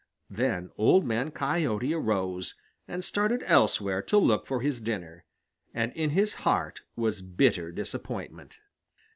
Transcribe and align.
Then 0.31 0.71
Old 0.79 1.05
Man 1.05 1.29
Coyote 1.29 1.93
arose 1.93 2.55
and 2.87 3.03
started 3.03 3.43
elsewhere 3.45 4.01
to 4.01 4.17
look 4.17 4.47
for 4.47 4.61
his 4.61 4.81
dinner, 4.81 5.25
and 5.75 5.93
in 5.93 6.09
his 6.09 6.33
heart 6.41 6.81
was 6.95 7.21
bitter 7.21 7.71
disappointment. 7.71 8.57